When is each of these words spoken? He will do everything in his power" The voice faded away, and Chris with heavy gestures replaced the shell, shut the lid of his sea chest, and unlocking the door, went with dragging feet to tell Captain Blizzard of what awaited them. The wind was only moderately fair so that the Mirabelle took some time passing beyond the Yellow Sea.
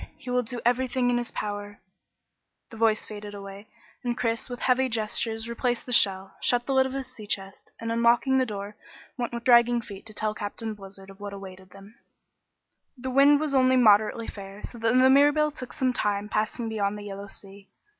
He 0.17 0.31
will 0.31 0.41
do 0.41 0.59
everything 0.65 1.11
in 1.11 1.19
his 1.19 1.29
power" 1.29 1.79
The 2.71 2.75
voice 2.77 3.05
faded 3.05 3.35
away, 3.35 3.67
and 4.03 4.17
Chris 4.17 4.49
with 4.49 4.61
heavy 4.61 4.89
gestures 4.89 5.47
replaced 5.47 5.85
the 5.85 5.93
shell, 5.93 6.35
shut 6.41 6.65
the 6.65 6.73
lid 6.73 6.87
of 6.87 6.93
his 6.93 7.05
sea 7.13 7.27
chest, 7.27 7.71
and 7.79 7.91
unlocking 7.91 8.39
the 8.39 8.45
door, 8.47 8.75
went 9.15 9.31
with 9.31 9.43
dragging 9.43 9.79
feet 9.79 10.07
to 10.07 10.13
tell 10.15 10.33
Captain 10.33 10.73
Blizzard 10.73 11.11
of 11.11 11.19
what 11.19 11.33
awaited 11.33 11.69
them. 11.69 11.93
The 12.97 13.11
wind 13.11 13.39
was 13.39 13.53
only 13.53 13.77
moderately 13.77 14.25
fair 14.25 14.63
so 14.63 14.79
that 14.79 14.95
the 14.95 15.09
Mirabelle 15.11 15.51
took 15.51 15.71
some 15.71 15.93
time 15.93 16.29
passing 16.29 16.67
beyond 16.67 16.97
the 16.97 17.03
Yellow 17.03 17.27
Sea. 17.27 17.69